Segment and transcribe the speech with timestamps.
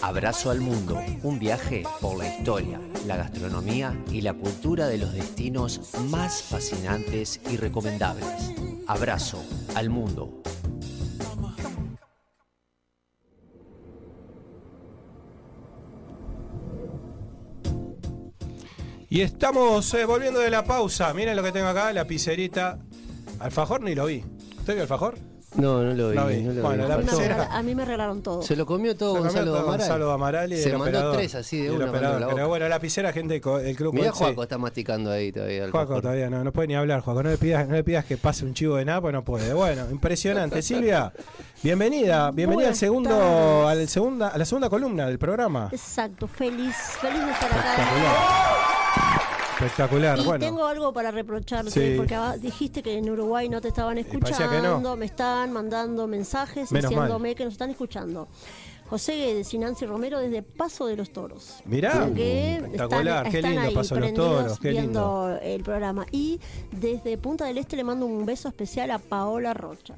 [0.00, 5.12] Abrazo al Mundo, un viaje por la historia, la gastronomía y la cultura de los
[5.12, 8.54] destinos más fascinantes y recomendables.
[8.86, 10.40] Abrazo al Mundo.
[19.10, 21.12] Y estamos eh, volviendo de la pausa.
[21.12, 22.78] Miren lo que tengo acá, la pizzerita.
[23.40, 24.22] Alfajor ni lo vi.
[24.58, 25.18] ¿Usted vio alfajor?
[25.58, 26.16] No, no lo vi.
[26.16, 26.42] No vi.
[26.42, 26.88] no lo Bueno, vi.
[26.88, 27.28] la A mí me pizzería.
[27.36, 28.42] regala- a mí me regalaron todo.
[28.42, 29.78] Se lo comió todo Se comió Gonzalo todo Amaral.
[29.78, 31.16] Gonzalo Amaral y Se el mandó operador.
[31.16, 31.84] tres así de Y el una.
[31.90, 32.20] operador.
[32.20, 32.46] la Pero boca.
[32.46, 35.64] bueno, la pizzera, gente, co- el club Mirá, Juaco está masticando ahí todavía.
[35.64, 36.02] el Juaco alfajor.
[36.02, 37.22] todavía no, no puede ni hablar, Juaco.
[37.24, 39.52] No le pidas, no le pidas que pase un chivo de nada, pues no puede.
[39.52, 40.62] Bueno, impresionante.
[40.62, 41.12] Silvia,
[41.62, 43.80] bienvenida, bienvenida al Buenas segundo, tardes.
[43.82, 45.68] al segunda, a la segunda columna del programa.
[45.72, 48.47] Exacto, feliz, feliz de estar acá.
[49.58, 50.18] Espectacular.
[50.18, 50.44] Y bueno.
[50.44, 51.94] tengo algo para reprocharte, Sí.
[51.96, 54.00] porque dijiste que en Uruguay no te estaban no.
[54.00, 58.28] escuchando, me están mandando mensajes Menos diciéndome que nos están escuchando.
[58.88, 61.56] José Guedes y Nancy Romero desde Paso de los Toros.
[61.66, 64.80] Mirá, que espectacular, están- qué están lindo, ahí Paso de los Toros, qué lindo.
[65.26, 66.06] viendo el programa.
[66.10, 66.40] Y
[66.72, 69.96] desde Punta del Este le mando un beso especial a Paola Rocha.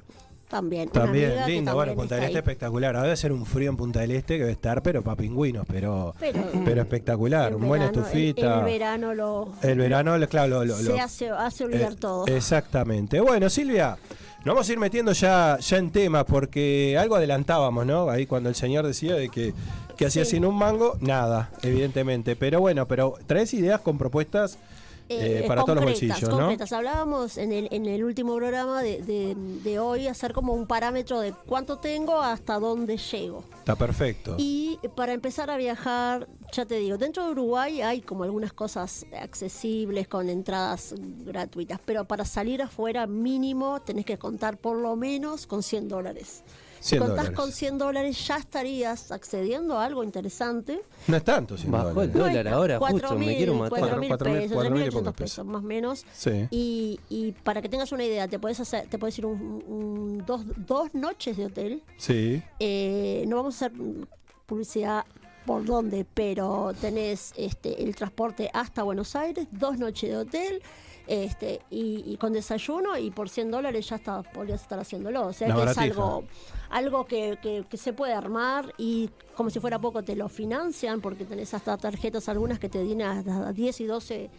[0.50, 0.88] También.
[0.88, 2.96] También, lindo, bueno, Punta del Este espectacular.
[2.96, 5.64] Ahora debe ser un frío en Punta del Este que debe estar, pero para pingüinos,
[5.68, 7.54] pero, Pero- pero espectacular.
[7.54, 8.54] Un buen estufita.
[8.54, 11.96] El, el verano lo, El verano, lo- claro, lo, lo- se hace, hace olvidar Eh,
[12.00, 12.26] todo.
[12.26, 13.20] Exactamente.
[13.20, 13.96] Bueno, Silvia,
[14.44, 18.10] nos vamos a ir metiendo ya, ya en temas porque algo adelantábamos, ¿no?
[18.10, 19.54] Ahí cuando el señor decía de que,
[19.96, 20.32] que hacía Sí.
[20.32, 22.34] sin un mango, nada, evidentemente.
[22.34, 24.58] Pero bueno, pero traes ideas con propuestas
[25.10, 26.38] eh, Eh, para todos los bolsillos, ¿no?
[26.38, 26.72] concretas.
[26.72, 31.20] Hablábamos en el, en el último programa de, de- de hoy hacer como un parámetro
[31.20, 33.44] de cuánto tengo hasta dónde llego.
[33.58, 34.36] Está perfecto.
[34.38, 39.04] Y para empezar a viajar, ya te digo, dentro de Uruguay hay como algunas cosas
[39.20, 45.46] accesibles con entradas gratuitas, pero para salir afuera mínimo tenés que contar por lo menos
[45.46, 46.42] con 100 dólares.
[46.80, 47.36] Si 100 contás dólares.
[47.38, 50.80] con 100 dólares ya estarías accediendo a algo interesante.
[51.08, 52.34] No es tanto, sin Bajó el dólares.
[52.44, 53.78] dólar ahora, justo, me 4.000, quiero matar.
[53.80, 55.46] 4.000 Cuatro mil- pesos, cuatro mil y 3.800 pocos pesos, pesos.
[55.46, 56.04] más o menos.
[56.12, 56.48] Sí.
[56.50, 60.24] Y, y para que tengas una idea, te puedes hacer, te puedes ir un, un-
[60.26, 61.82] dos, dos noches de hotel.
[61.98, 62.42] Sí.
[62.58, 63.78] Eh, no vamos a hacer
[64.46, 65.04] publicidad
[65.50, 70.62] por dónde, pero tenés este el transporte hasta Buenos Aires, dos noches de hotel.
[71.08, 75.26] Este, y, y con desayuno y por 100 dólares ya está, podrías estar haciéndolo.
[75.26, 76.24] O sea que es algo,
[76.70, 81.00] algo que, que- que se puede armar y como si fuera poco te lo financian
[81.00, 84.30] porque tenés hasta tarjetas algunas que te dan hasta 10 y 12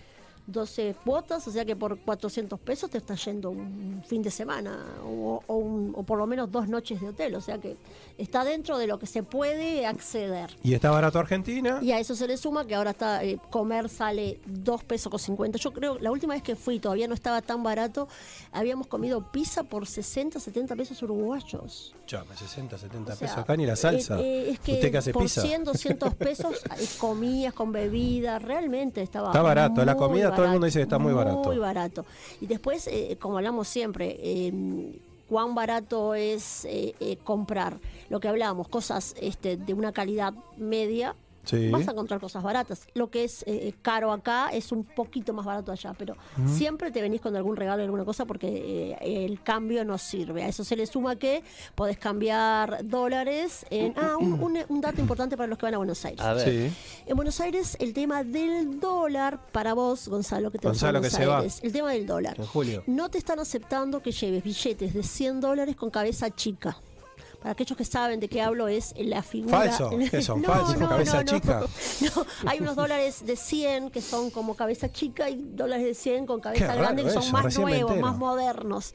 [0.48, 4.78] 12 cuotas, o sea que por 400 pesos te está yendo un fin de semana
[5.06, 7.78] o, o un- o por lo menos dos noches de hotel, o sea que
[8.18, 10.50] está dentro de lo que se puede acceder.
[10.64, 11.80] ¿Y está barato Argentina?
[11.82, 15.20] Y a eso se le suma que ahora está eh, comer sale 2 pesos con
[15.20, 15.58] 50.
[15.58, 18.08] Yo creo, la última vez que fui todavía no estaba tan barato,
[18.52, 21.96] habíamos comido pizza por 60, 70 pesos uruguayos.
[22.06, 24.20] Chame, 60, 70 O sea, pesos acá ni la salsa.
[24.20, 25.42] eh, eh, es que ¿Usted que hace por pizza?
[25.42, 30.52] 100, 200 pesos eh, comías con bebida, realmente estaba Está barato, la comida todo el
[30.54, 31.44] mundo dice que está muy barato.
[31.44, 32.06] Muy barato.
[32.40, 35.00] Y después, eh, como hablamos siempre, eh,
[35.32, 37.80] cuán barato es eh, eh, comprar,
[38.10, 41.16] lo que hablábamos, cosas este, de una calidad media.
[41.44, 41.70] Sí.
[41.70, 42.88] Vas a encontrar cosas baratas.
[42.94, 46.16] Lo que es eh, caro acá es un poquito más barato allá, pero
[46.48, 50.44] siempre te venís con algún regalo, alguna cosa, porque eh, el cambio no sirve.
[50.44, 51.44] A eso se le suma que
[51.76, 53.94] podés cambiar dólares en...
[53.98, 56.22] Ah, un, un- un dato importante para los que van a Buenos Aires.
[56.22, 56.48] A ver.
[56.70, 56.76] Sí.
[57.08, 61.00] En Buenos Aires, el tema del dólar, para vos, Gonzalo, que te vas a Gonzalo,
[61.00, 61.38] Buenos que se va.
[61.40, 62.40] Aires, el tema del dólar.
[62.40, 62.84] En julio.
[62.88, 66.78] No te están aceptando que lleves billetes de 100 dólares con cabeza chica.
[67.42, 69.58] Para aquellos que saben de qué hablo, es la figura.
[69.58, 69.90] Falso.
[70.12, 70.44] ¿Qué son?
[70.44, 71.62] Falsos, cabeza chica.
[72.16, 76.28] No, hay unos dólares de 100 que son como cabeza chica y dólares de 100
[76.28, 78.94] con cabeza Qué grande que son eso, más nuevos, más modernos.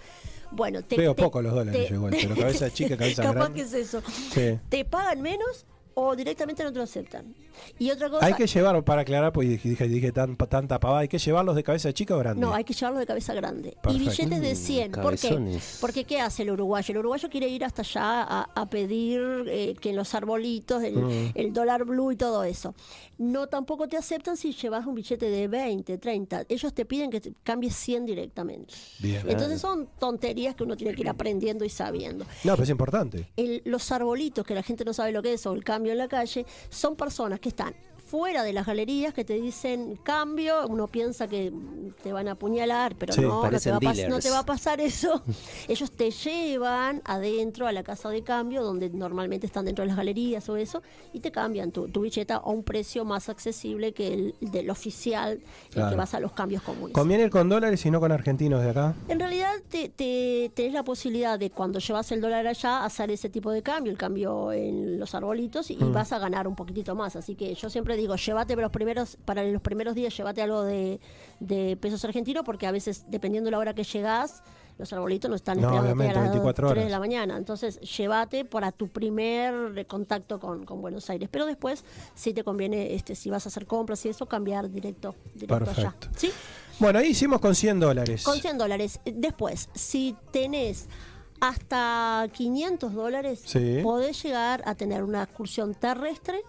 [0.52, 3.54] Bueno, te, Veo te- poco los dólares te- igual, pero cabeza chica, cabeza Capaz grande.
[3.60, 4.00] que es eso.
[4.32, 4.58] Sí.
[4.68, 5.66] Te pagan menos
[5.98, 7.34] o directamente no te lo aceptan.
[7.78, 8.26] Y otra cosa.
[8.26, 11.56] Hay que llevar, para aclarar, pues dije, dije, dije tan, tanta pavada, hay que llevarlos
[11.56, 12.38] de cabeza chica o grande.
[12.42, 13.74] No, hay que llevarlo de cabeza grande.
[13.82, 13.92] Perfecto.
[13.96, 14.92] Y billetes de Mm, 100.
[14.92, 15.58] ¿Por qué?
[15.80, 16.92] Porque ¿qué hace el uruguayo?
[16.92, 20.96] El uruguayo quiere ir hasta allá a, a pedir eh, que en los arbolitos, el,
[20.96, 21.30] Mm.
[21.34, 22.74] el dólar blue y todo eso.
[23.16, 26.44] No tampoco te aceptan si llevas un billete de 20, 30.
[26.50, 28.74] Ellos te piden que te cambies 100 directamente.
[28.98, 29.22] Bien.
[29.26, 32.26] Entonces son tonterías que uno tiene que ir aprendiendo y sabiendo.
[32.44, 33.28] No, pero es importante.
[33.38, 35.98] El- los arbolitos, que la gente no sabe lo que es, o el cambio en
[35.98, 37.74] la calle, son personas que están
[38.06, 41.52] afuera de las galerías que te dicen cambio, uno piensa que
[42.04, 44.80] te van a apuñalar, pero Sí, no, no te, va no te va a pasar
[44.80, 45.22] eso.
[45.68, 49.96] Ellos te llevan adentro a la casa de cambio, donde normalmente están dentro de las
[49.96, 50.82] galerías o eso,
[51.12, 55.32] y te cambian tu, tu billeta a un precio más accesible que el del oficial,
[55.32, 55.40] el
[55.72, 55.90] Claro.
[55.90, 56.94] que vas a los cambios comunes.
[56.94, 58.94] ¿Conviene ir con dólares y no con argentinos de acá?
[59.08, 63.28] En realidad te, te- tenés la posibilidad de cuando llevas el dólar allá hacer ese
[63.30, 65.92] tipo de cambio, el cambio en los arbolitos y Mm.
[65.92, 67.16] vas a ganar un poquitito más.
[67.16, 70.62] Así que yo siempre digo, llévate para los primeros, para los primeros días, llévate algo
[70.62, 71.00] de,
[71.40, 74.42] de pesos argentinos porque a veces dependiendo de la hora que llegás,
[74.78, 77.36] los arbolitos no están No, esperando a las 24 3 de la mañana.
[77.36, 81.28] Entonces llévate para tu primer contacto con, con Buenos Aires.
[81.32, 81.84] Pero después
[82.14, 85.74] sí te conviene, este, si vas a hacer compras y eso, cambiar directo, directo allá.
[85.74, 86.08] Perfecto.
[86.16, 86.30] ¿Sí?
[86.78, 88.22] Bueno, ahí hicimos con 100 dólares.
[88.22, 89.00] Con 100 dólares.
[89.06, 90.88] Después, si tenés
[91.40, 93.80] hasta 500 dólares, Sí.
[93.82, 96.40] podés llegar a tener una excursión terrestre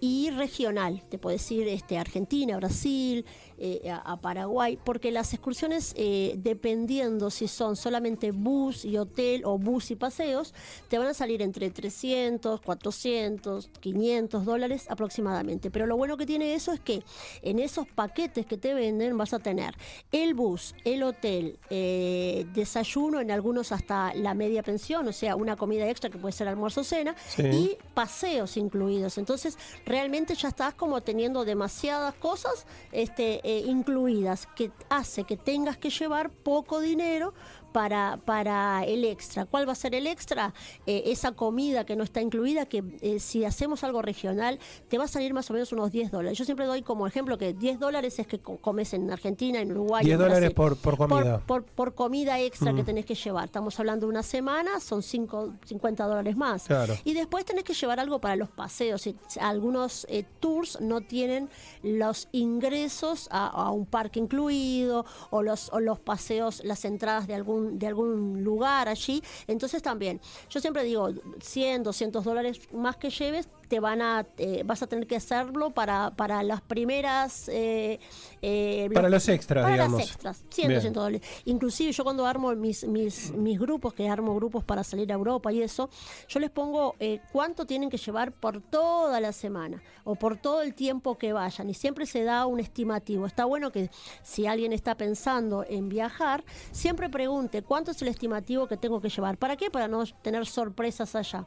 [0.00, 1.02] y regional.
[1.08, 3.24] Te podés ir este, a Argentina, Brasil,
[3.58, 9.42] eh, a, a Paraguay, porque las excursiones, eh, dependiendo si son solamente bus y hotel
[9.44, 10.54] o bus y paseos,
[10.88, 15.70] te van a salir entre 300, 400, 500 dólares aproximadamente.
[15.70, 17.02] Pero lo bueno que tiene eso es que
[17.42, 19.74] en esos paquetes que te venden vas a tener
[20.12, 25.56] el bus, el hotel, eh, desayuno, en algunos hasta la media pensión, o sea, una
[25.56, 27.42] comida extra que puede ser almuerzo o cena, Sí.
[27.42, 29.18] y paseos incluidos.
[29.18, 35.76] Entonces, realmente ya estás como teniendo demasiadas cosas este, eh, incluidas que hace que tengas
[35.76, 37.34] que llevar poco dinero
[37.78, 39.46] para, para el extra.
[39.46, 40.54] ¿Cuál va a ser el extra?
[40.86, 45.04] Eh, esa comida que no está incluida, que eh, si hacemos algo regional, te va
[45.04, 46.38] a salir más o menos unos 10 dólares.
[46.38, 49.72] Yo siempre doy como ejemplo que 10 dólares es que co- comes en Argentina, en
[49.72, 50.04] Uruguay.
[50.04, 51.40] 10 en dólares por, por comida.
[51.40, 52.86] Por, por comida extra que Mm.
[52.86, 53.46] tenés que llevar.
[53.46, 56.68] Estamos hablando de una semana, son cinco, 50 dólares más.
[56.68, 56.94] Claro.
[57.02, 59.02] Y después tenés que llevar algo para los paseos.
[59.40, 61.48] Algunos eh, tours no tienen
[61.82, 67.34] los ingresos a, a un parque incluido o los, o los paseos, las entradas de
[67.34, 69.22] algún, de algún lugar allí.
[69.46, 70.20] Entonces también,
[70.50, 74.86] yo siempre digo, 100, 200 dólares más que lleves, te van a, eh, vas a
[74.86, 77.48] tener que hacerlo para, para las primeras...
[77.48, 77.98] eh,
[78.42, 80.00] eh, Para los extras, para digamos.
[80.00, 80.78] las extras, 100, Bien.
[80.78, 81.28] 200 dólares.
[81.44, 85.52] Inclusive yo cuando armo mis, mis, mis grupos, que armo grupos para salir a Europa
[85.52, 85.88] y eso,
[86.28, 90.62] yo les pongo eh, cuánto tienen que llevar por toda la semana o por todo
[90.62, 91.70] el tiempo que vayan.
[91.70, 93.26] Y siempre se da un estimativo.
[93.26, 93.90] Está bueno que
[94.22, 99.08] si alguien está pensando en viajar, siempre pregunte cuánto es el estimativo que tengo que
[99.08, 99.38] llevar.
[99.38, 99.70] ¿Para qué?
[99.70, 101.46] Para no tener sorpresas allá.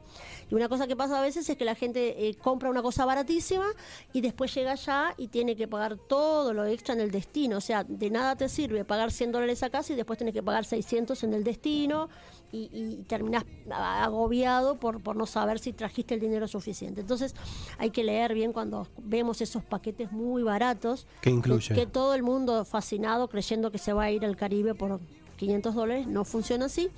[0.50, 3.04] Y una cosa que pasa a veces es que la gente eh, compra una cosa
[3.04, 3.66] baratísima
[4.12, 7.58] y después llega allá y tiene que pagar todo lo extra en el destino.
[7.58, 10.64] O sea, de nada te sirve pagar 100 dólares acá si después tenés que pagar
[10.64, 12.08] 600 en el destino
[12.52, 17.00] y, y terminás agobiado por, por no saber si trajiste el dinero suficiente.
[17.00, 17.34] Entonces
[17.78, 21.06] hay que leer bien cuando vemos esos paquetes muy baratos.
[21.20, 21.74] ¿Qué incluye?
[21.74, 25.00] Que, que todo el mundo fascinado creyendo que se va a ir al Caribe por
[25.38, 26.06] 500 dólares.
[26.06, 26.90] No funciona así.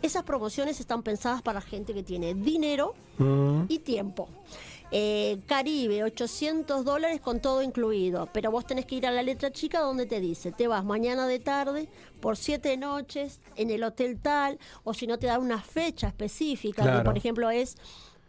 [0.00, 4.28] Esas promociones están pensadas para gente que tiene dinero Mm, y tiempo.
[4.90, 9.50] Eh, Caribe, 800 dólares con todo incluido, pero vos tenés que ir a la letra
[9.50, 11.88] chica donde te dice, te vas mañana de tarde
[12.20, 16.98] por siete noches en el hotel tal, o si no te da una fecha específica,
[16.98, 17.76] que por ejemplo es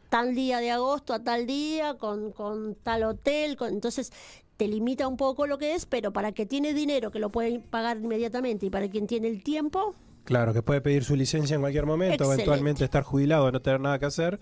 [0.08, 4.14] tal día de agosto a tal día, con, con tal hotel, con, entonces
[4.58, 7.60] te limita un poco lo que es, pero para que tiene dinero que lo puede
[7.60, 11.60] pagar inmediatamente y para quien tiene el tiempo, Claro, que puede pedir su licencia en
[11.62, 12.44] cualquier momento, Excelente.
[12.44, 14.40] eventualmente estar jubilado, no tener nada que hacer,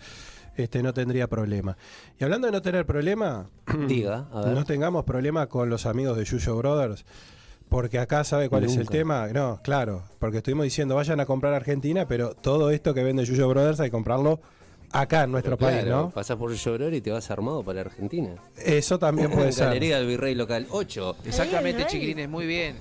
[0.56, 1.76] este, no tendría problema.
[2.20, 3.50] Y hablando de no tener problema,
[3.88, 4.54] Diga, a ver.
[4.54, 7.04] no tengamos problema con los amigos de Yuyo Brothers,
[7.68, 9.28] porque acá sabe cuál es el tema.
[9.30, 13.26] No, claro, porque estuvimos diciendo vayan a comprar a Argentina, pero todo esto que vende
[13.26, 14.40] Yuyo Brothers hay que comprarlo
[14.92, 16.10] acá en nuestro Pero país, claro, ¿no?
[16.12, 18.30] Pasás por Lloror y te vas armado para Argentina.
[18.58, 19.68] Eso también puede ser.
[19.68, 21.16] Galería del Virrey Local 8.
[21.24, 22.76] Eh, Exactamente, chiquilines, muy bien.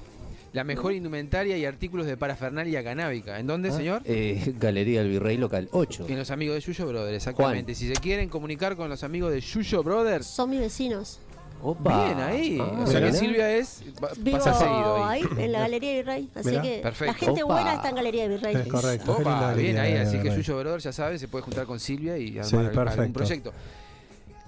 [0.53, 3.39] La mejor indumentaria y artículos de parafernalia canábica.
[3.39, 4.03] ¿En dónde, señor?
[4.05, 6.07] Eh, Galería del Virrey Local 8.
[6.09, 7.75] En los amigos de Yuyo Brothers, exactamente.
[7.77, 11.21] Si se quieren comunicar con los amigos de Yuyo Brothers, son mis vecinos.
[11.63, 12.05] Opa.
[12.07, 12.59] bien ahí.
[12.61, 13.13] Ah, o sea que.
[13.13, 13.83] Silvia es.
[14.19, 15.23] Vivo pasa seguido ahí.
[15.23, 16.31] ahí, en la Galería Virrey.
[16.35, 16.63] Así Mirá.
[16.63, 17.13] que Perfecto.
[17.13, 17.55] la gente Opa.
[17.55, 18.57] buena está en Galería Virrey.
[18.57, 19.13] Es correcto.
[19.13, 20.31] Opa, bien galería, ahí, de así que.
[20.35, 22.57] Yuyo Brothers ya sabe, se puede juntar con Silvia y armar Sí,
[22.99, 23.53] algún- proyecto.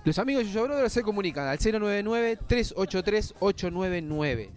[0.05, 4.51] Los amigos de Yuyo Brothers se comunican al 099-383-899.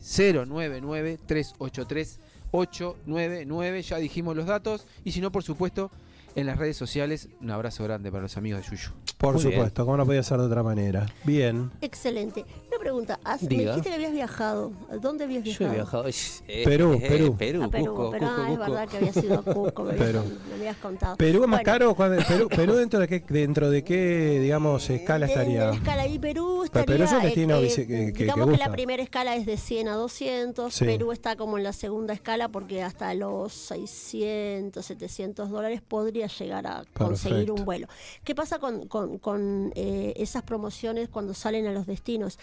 [2.52, 3.82] 099-383-899.
[3.82, 4.86] Ya dijimos los datos.
[5.04, 5.92] Y si no, por supuesto,
[6.36, 7.30] en las redes sociales.
[7.42, 8.90] Un abrazo grande para los amigos de Yuyu.
[9.18, 9.54] Por Muy bien.
[9.56, 11.06] supuesto, como no podía ser de otra manera.
[11.24, 11.72] Bien.
[11.82, 12.46] Excelente.
[12.68, 14.74] Una pregunta, has- me dijiste que habías viajado.
[14.92, 15.72] ¿A ¿Dónde habías Yo viajado?
[15.72, 16.06] he viajado.
[16.48, 17.36] eh, Perú, eh, Perú.
[17.38, 18.72] Perú, a Perú, Cusco, pero Cusco, ah, es Cusco.
[18.72, 20.24] verdad que había sido a Cusco, me habías, Perú.
[20.50, 21.16] me habías contado.
[21.16, 21.96] ¿Perú es más Bueno, caro?
[21.96, 25.66] ¿Cuándo- Perú, Perú dentro de qué, dentro de qué digamos, escala de- de estaría?
[25.70, 28.24] la escala y Perú Pero estaría, Perú es un eh, destino eh, que- que- que
[28.24, 28.68] digamos que, gusta.
[28.68, 30.84] la primera escala es de 100 a 200, Sí.
[30.86, 36.68] Perú está como en la segunda escala porque hasta los 600, 700 dólares podría llegar
[36.68, 37.54] a conseguir Perfecto.
[37.56, 37.88] un vuelo.
[38.24, 42.38] ¿Qué pasa con, con- con, eh, esas promociones cuando salen a los destinos?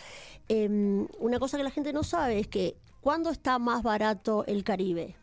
[0.49, 4.65] Em, una cosa que la gente no sabe es que ¿cuándo está más barato el
[4.65, 5.17] Caribe?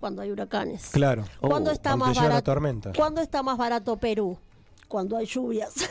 [0.00, 0.90] Cuando hay huracanes.
[0.90, 1.24] Claro.
[1.40, 2.42] ¿Cuándo Oh, está más barato?
[2.42, 2.92] tormenta.
[2.94, 4.36] ¿Cuándo está más barato Perú?
[4.94, 5.74] Cuando hay lluvias.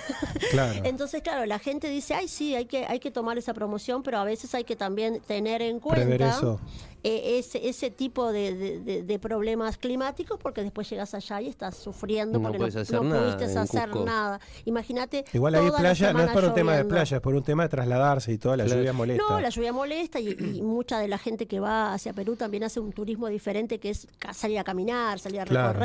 [0.52, 0.82] Claro.
[0.84, 4.20] Entonces, claro, la gente dice, ay, sí, hay que, hay que tomar esa promoción, pero
[4.20, 6.60] a veces hay que también tener en cuenta eso.
[7.04, 11.50] eh, ese, ese tipo de, de- de- de problemas climáticos, porque después llegas allá y
[11.50, 14.06] estás sufriendo No porque puedes no, hacer no nada pudiste hacer Cusco.
[14.06, 14.40] nada.
[14.66, 15.26] Imagínate.
[15.34, 17.70] Igual ahí playa no es por un tema de playa, es por un tema de
[17.70, 18.80] trasladarse y toda la Claro.
[18.80, 19.24] lluvia molesta.
[19.28, 22.64] No, la lluvia molesta y, y mucha de la gente que va hacia Perú también
[22.64, 25.80] hace un turismo diferente que es salir a caminar, salir a Claro.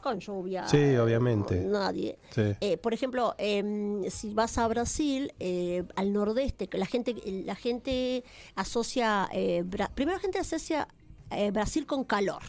[0.00, 0.66] Con lluvia.
[0.68, 1.60] Sí, obviamente.
[1.60, 2.18] Nadie.
[2.30, 2.56] Sí.
[2.60, 7.14] Eh, por ejemplo, em, si vas a Brasil, eh, al nordeste, que la gente,
[7.44, 8.24] la gente
[8.54, 9.64] asocia, eh,
[9.94, 10.88] primero la gente asocia
[11.30, 12.42] eh, Brasil con calor.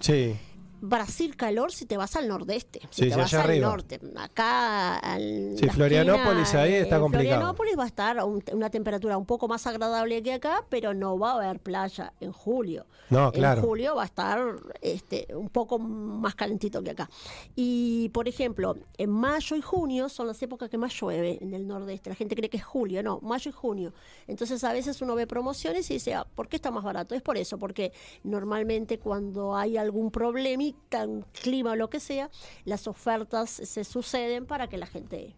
[0.00, 0.36] Sí.
[0.86, 3.68] Brasil calor si te vas al nordeste, si Sí, te vas al arriba.
[3.68, 4.00] norte.
[4.16, 7.28] Acá, al, Sí, Florianópolis esquina, ahí está eh, complicado.
[7.30, 10.92] Florianópolis va a estar a un- una temperatura un poco más agradable que acá, pero
[10.94, 12.86] no va a haber playa en julio.
[13.10, 13.60] No, claro.
[13.60, 14.40] En julio va a estar
[14.80, 17.08] este, un poco más calentito que acá.
[17.54, 21.66] Y, por ejemplo, en mayo y junio son las épocas que más llueve en el
[21.66, 22.10] nordeste.
[22.10, 23.92] La gente cree que es julio, no, mayo y junio.
[24.26, 27.14] Entonces, a veces uno ve promociones y dice, ah, ¿por qué está más barato?
[27.14, 30.73] Es por eso, porque normalmente cuando hay algún problemita,
[31.06, 32.30] un clima o lo que sea,
[32.64, 35.34] las ofertas se suceden para que la gente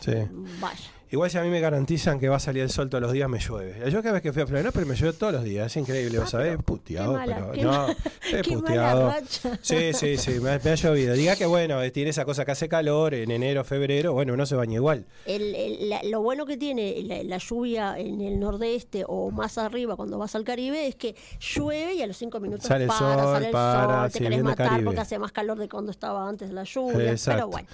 [0.00, 0.12] Sí.
[0.60, 0.90] vaya.
[1.12, 3.28] Igual si a mí me garantizan que va a salir el sol todos los días,
[3.28, 3.90] me llueve.
[3.90, 5.66] Yo cada vez que fui a Florianópolis me llueve todos los días.
[5.66, 6.56] Es increíble, Ah, ¿vos sabés?
[6.62, 7.86] Puteado, mala, pero no.
[8.32, 9.12] he puteado.
[9.60, 11.14] Sí, sí, sí, me, me ha llovido.
[11.14, 14.46] Diga que bueno, eh, tiene esa cosa que hace calor en enero, febrero, bueno, uno
[14.46, 15.04] se baña igual.
[15.26, 19.58] El- el- la- lo bueno que tiene la, la lluvia en el nordeste o más
[19.58, 22.88] arriba cuando vas al Caribe es que llueve y a los cinco minutos Sale el
[22.88, 24.84] para, sol, sale el para, sol, sí, te querés matar Caribe.
[24.84, 27.10] porque hace más calor de cuando estaba antes la lluvia.
[27.10, 27.36] Exacto.
[27.38, 27.68] Pero bueno,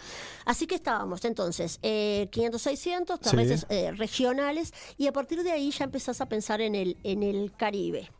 [0.47, 3.37] así que estábamos entonces, eh, 500, 600, Sí.
[3.37, 7.23] terrestres eh, regionales y a partir de ahí ya empezás a pensar en el, en
[7.23, 8.11] el Caribe.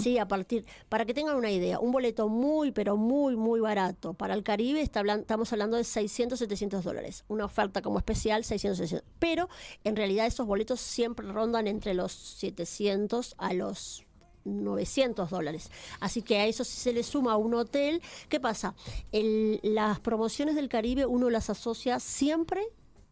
[0.00, 4.14] Sí, a partir, para que tengan una idea, un boleto muy, pero muy, muy barato
[4.14, 7.24] para el Caribe, está hablan- estamos hablando de 600, 700 dólares.
[7.28, 9.08] Una oferta como especial, 600, 600.
[9.18, 9.48] Pero
[9.84, 14.02] en realidad esos boletos siempre rondan entre los 700 a los
[14.44, 15.70] 900 dólares.
[16.00, 18.74] Así que a eso si se le suma un hotel, ¿qué pasa?
[19.12, 22.62] El- las promociones del Caribe uno las asocia siempre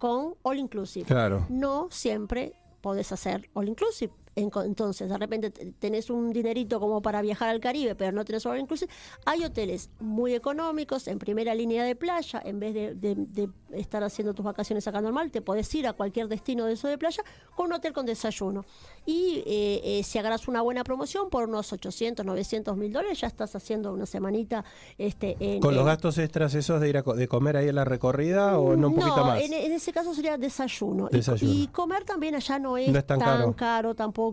[0.04, 1.06] con All Inclusive.
[1.06, 1.46] Claro.
[1.49, 4.12] No siempre podés hacer All Inclusive.
[4.37, 8.25] En- Entonces, de repente te- tenés un dinerito como para viajar al Caribe, pero no
[8.25, 8.91] tenés All Inclusive.
[9.26, 14.03] Hay hoteles muy económicos, en primera línea de playa, en vez de, de- de estar
[14.03, 17.23] haciendo tus vacaciones acá normal, te podés ir a cualquier destino de eso de playa
[17.55, 18.64] con un hotel con desayuno.
[19.07, 23.26] Y eh, eh, si agarras una buena promoción por unos 800, 900 mil dólares, ya
[23.29, 24.64] estás haciendo una semanita
[24.99, 27.69] este, en, ¿Con los en- gastos extras esos de ir a co- de comer ahí
[27.69, 29.41] en la recorrida o no un poquito más?
[29.43, 31.09] En, en ese caso sería desayuno.
[31.41, 33.55] Y- comer también allá no es, No es tan tan, caro.
[33.57, 33.95] caro.
[33.95, 34.24] tampoco.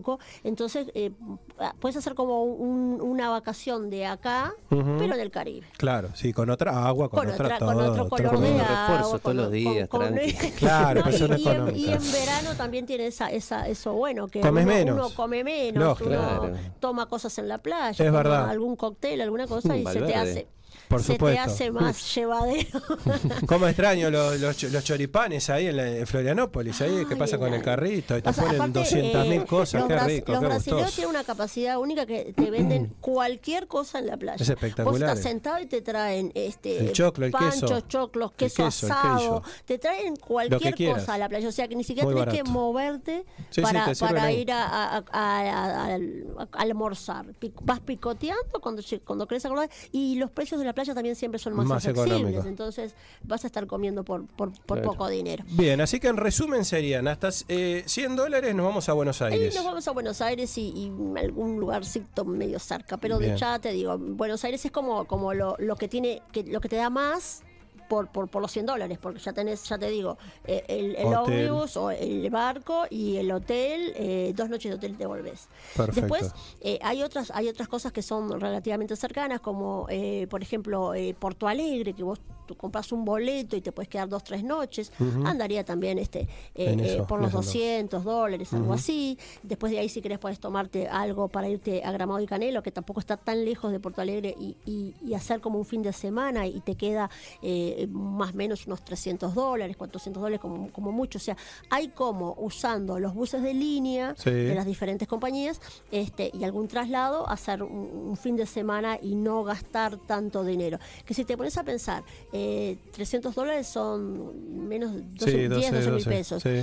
[0.44, 1.10] Entonces, eh,
[1.58, 4.96] ah, puedes hacer como un- una vacación de acá, Ujú.
[4.98, 5.66] pero en el Caribe.
[5.76, 8.60] Claro, sí, con otra agua, con, Con, otra, otra, todo, con otro otro color de
[8.60, 9.18] agua.
[9.20, 10.14] todos los días, con-.
[10.58, 14.28] Claro, No, persona y, y en, y en verano también tiene esa, esa, eso bueno,
[14.28, 14.96] que Comes uno, menos.
[14.96, 16.10] uno come menos, Lógico.
[16.10, 16.56] uno Claro.
[16.80, 18.48] toma cosas en la playa, Es verdad.
[18.48, 20.46] algún cóctel, alguna cosa y se te hace,
[20.92, 22.80] Por se te hace más llevadero.
[23.46, 26.80] ¿Cómo extraño los, los, ch- los choripanes ahí en, la, en Florianópolis?
[26.82, 28.16] Ahí, ¿Qué Ay, pasa con el carrito?
[28.16, 29.80] Y te O sea, ponen aparte, 200 mil eh, cosas.
[29.80, 30.96] los Qué rico, Los qué brasileños gustoso.
[30.96, 34.42] tienen una capacidad única que te venden cualquier cosa en la playa.
[34.42, 34.92] Es espectacular.
[34.92, 37.80] Vos estás sentado y te traen este El choclo, el panchos, queso.
[37.82, 39.42] choclos, queso, queso, asado.
[39.64, 41.48] Te traen cualquier cosa a la playa.
[41.48, 45.84] O sea que ni siquiera tenés que moverte Sí, para, ir a, a- a- a-
[45.86, 47.26] a- a almorzar.
[47.62, 49.70] Vas picoteando cuando, cuando querés acordar.
[49.92, 52.44] Y los precios de la playa también siempre son más, Más accesibles.
[52.46, 54.90] Entonces vas a estar comiendo por, por, por Claro.
[54.92, 55.44] poco dinero.
[55.48, 59.34] Bien, así que en resumen serían hasta eh, 100 dólares nos vamos a Buenos Ahí
[59.34, 59.54] Aires.
[59.54, 63.36] nos vamos a Buenos Aires y, y algún lugarcito medio cerca, pero de Bien.
[63.36, 66.68] ya te digo, Buenos Aires es como, como lo, lo que tiene, que, lo que
[66.68, 67.42] te da más
[67.88, 71.14] por, por, por los 100 dólares, porque ya tenés, ya te digo, eh, el, el
[71.14, 75.48] ómnibus o el barco y el hotel, eh, dos noches de hotel te volvés.
[75.76, 76.00] Perfecto.
[76.00, 80.94] Después eh, hay otras hay otras cosas que son relativamente cercanas, como eh, por ejemplo
[80.94, 84.42] eh, Porto Alegre, que vos tú compras un boleto y te puedes quedar dos, tres
[84.44, 84.92] noches,
[85.24, 86.20] andaría también este
[86.54, 87.42] eh, eh, por los eso ando.
[87.48, 89.18] 200 dólares, algo así.
[89.42, 92.70] Después de ahí, si querés, puedes tomarte algo para irte a Gramado y Canelo, que
[92.72, 95.92] tampoco está tan lejos de Porto Alegre, y, y- y hacer como un fin de
[95.92, 97.10] semana y te queda
[97.42, 101.18] eh, más o menos unos 300 dólares, 400 dólares como, como mucho.
[101.18, 101.36] O sea,
[101.70, 104.30] hay como usando los buses de línea Sí.
[104.30, 107.72] de las diferentes compañías este, y algún traslado, hacer un,
[108.10, 110.78] un fin de semana y no gastar tanto dinero.
[111.04, 115.50] Que si te pones a pensar, eh, 300 dólares son menos de 12, Sí, 10,
[115.50, 116.42] 12 mil 12, pesos.
[116.42, 116.62] sí.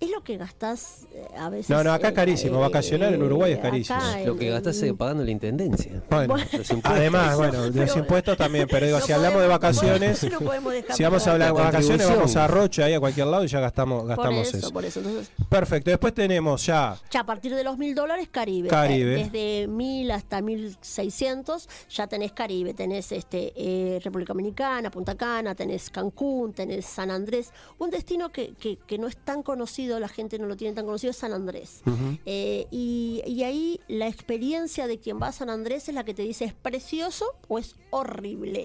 [0.00, 1.68] Es lo que gastás eh, a veces.
[1.68, 3.98] No, no, acá eh, carísimo, vacacionar en Uruguay es carísimo.
[4.24, 6.02] Lo que gastás eh, pagando la intendencia.
[6.08, 6.80] Bueno, Los impuestos.
[6.84, 10.72] además, bueno, los impuestos también, pero digo, no si hablamos de podemos- vacaciones, no podemos
[10.72, 13.48] dejar si vamos a hablar de vacaciones, vamos a Rocha, ahí a cualquier lado y
[13.48, 14.70] ya gastamos, por gastamos eso, eso.
[14.72, 15.00] por eso.
[15.00, 18.68] Entonces, Perfecto, después tenemos ya ya a partir de los mil dólares, Caribe.
[18.70, 19.20] Caribe.
[19.20, 22.72] Eh, Desde mil hasta mil seiscientos, ya tenés Caribe.
[22.72, 27.52] Tenés este eh, República Dominicana, Punta Cana, tenés Cancún, tenés San Andrés.
[27.78, 30.84] Un destino que, que, que no es tan conocido, la gente no lo tiene tan
[30.84, 31.82] conocido, es San Andrés.
[32.26, 36.14] Eh, y, y ahí la experiencia de quien va a San Andrés es la que
[36.14, 38.62] te dice es precioso o es horrible.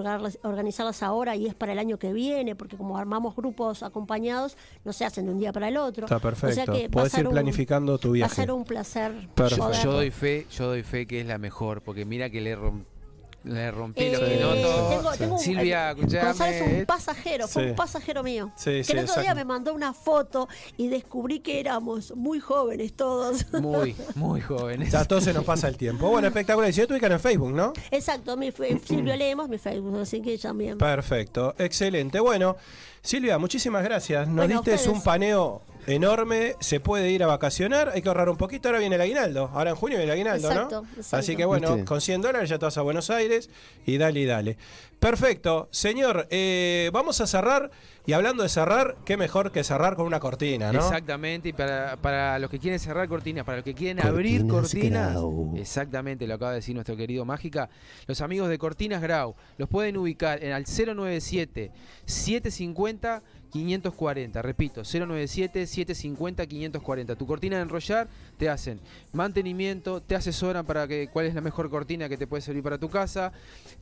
[0.43, 4.95] organizarlas ahora y es para el año que viene, porque como armamos grupos acompañados, no
[4.95, 6.07] se hacen de un día para el otro.
[6.07, 6.73] Está O sea perfecto.
[6.73, 8.35] que Podés ir un- planificando tu Va a viaje.
[8.37, 9.13] ser un placer.
[9.35, 9.73] Perfecto.
[9.85, 12.85] Yo doy fe, yo doy fe que es la mejor, porque mira que le, rom-
[13.45, 14.41] le rompí los Eh,
[15.19, 17.69] tengo un- Silvia, eh, Gonzalo es un pasajero, fue Sí.
[17.71, 18.53] un pasajero mío.
[18.57, 22.41] Sí, que sí, el otro día me mandó una foto y descubrí que éramos muy
[22.41, 23.47] jóvenes todos.
[23.53, 24.93] Muy, muy jóvenes.
[24.93, 26.09] Ya todo se nos pasa el tiempo.
[26.11, 26.69] Bueno, espectacular.
[26.71, 27.73] Y si no te ubican en Facebook, ¿no?
[27.91, 28.53] Exacto, mi
[28.85, 30.77] Silvio Lemos, mi Facebook, así que también.
[30.79, 32.21] Perfecto, excelente.
[32.21, 32.57] Bueno,
[33.01, 34.27] Silvia, muchísimas gracias.
[34.27, 34.89] Nos Bueno, a diste ustedes.
[34.97, 36.55] un paneo enorme.
[36.61, 38.69] Se puede ir a vacacionar, hay que ahorrar un poquito.
[38.69, 39.51] Ahora viene el aguinaldo.
[39.53, 40.89] Ahora en junio viene el aguinaldo, Exacto, ¿no?
[40.89, 41.17] exacto.
[41.17, 43.51] Así que bueno, con 100 dólares ya te vas a Buenos Aires
[43.87, 44.57] y dale y dale.
[44.99, 46.27] Perfecto, señor.
[46.31, 47.71] eh, vamos a cerrar.
[48.07, 50.79] Y hablando de cerrar, qué mejor que cerrar con una cortina, ¿no?
[50.79, 54.47] Exactamente, y para, para los que quieren cerrar cortinas, para los que quieren Cortinas abrir
[54.47, 55.55] cortinas, Grau.
[55.59, 57.69] exactamente, lo acaba de decir nuestro querido Mágica,
[58.07, 61.71] los amigos de Cortinas Grau los pueden ubicar en al 097
[62.07, 67.15] 750 540, repito, 097 750 540.
[67.17, 68.09] Tu cortina de enrollar
[68.39, 68.81] te hacen
[69.13, 72.79] mantenimiento, te asesoran para que cuál es la mejor cortina que te puede servir para
[72.79, 73.33] tu casa,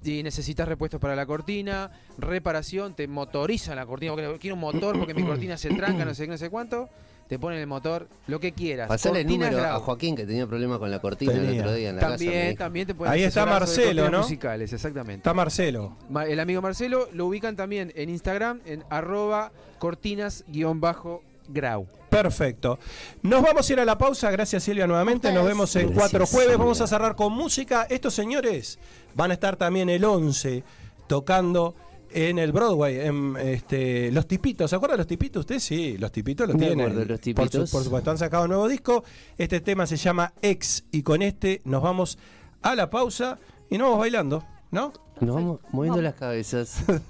[0.02, 4.98] si necesitas repuestos para la cortina, reparación, te motorizan la cortina, porque quiero un motor
[4.98, 6.88] porque mi cortina se tranca, no sé qué, no sé cuánto,
[7.28, 8.88] te ponen el motor, lo que quieras.
[8.88, 9.76] Pasale el número Grau.
[9.76, 12.12] a Joaquín que tenía problemas con la cortina el otro día en la casa.
[12.12, 14.18] me También, también te pueden Ahí está Marcelo, cortinas ¿no?
[14.22, 15.18] musicales, exactamente.
[15.18, 15.96] Está Marcelo.
[16.08, 21.86] Ma- El amigo Marcelo lo ubican también en Instagram en arroba cortinas-grau.
[22.10, 22.78] Perfecto.
[23.22, 24.30] Nos vamos a ir a la pausa.
[24.30, 25.32] Gracias Silvia nuevamente.
[25.32, 26.50] Nos vemos en Gracias, cuatro jueves.
[26.52, 26.56] Silvia.
[26.58, 27.86] Vamos a cerrar con música.
[27.90, 28.78] Estos señores
[29.14, 30.62] van a estar también el 11
[31.06, 31.74] tocando
[32.10, 34.70] en el Broadway, en este, Los Tipitos.
[34.70, 35.40] ¿Se acuerdan de Los Tipitos?
[35.40, 35.58] ¿Usted?
[35.58, 36.80] Sí, Los Tipitos lo Me tienen.
[36.80, 37.70] acuerdo Los Por, Tipitos.
[37.70, 39.04] su- por supuesto, han sacado un nuevo disco.
[39.36, 42.18] Este tema se llama Ex y con este nos vamos
[42.62, 43.38] a la pausa
[43.68, 44.92] y nos vamos bailando, ¿no?
[45.20, 46.82] Nos vamos moviendo las cabezas.